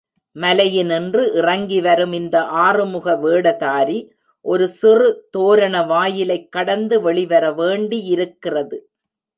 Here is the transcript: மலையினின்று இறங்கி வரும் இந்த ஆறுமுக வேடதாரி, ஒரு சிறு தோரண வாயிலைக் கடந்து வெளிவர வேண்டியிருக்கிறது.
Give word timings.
மலையினின்று 0.35 1.35
இறங்கி 1.35 1.81
வரும் 1.81 2.13
இந்த 2.13 2.41
ஆறுமுக 2.41 3.13
வேடதாரி, 3.13 4.09
ஒரு 4.41 4.67
சிறு 4.67 5.27
தோரண 5.31 5.83
வாயிலைக் 5.83 6.51
கடந்து 6.51 7.01
வெளிவர 7.01 7.51
வேண்டியிருக்கிறது. 7.51 8.89